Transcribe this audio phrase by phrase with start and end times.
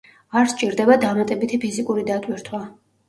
[0.39, 2.63] არ სჭირდება დამატებითი ფიზიკური დატვირთვა.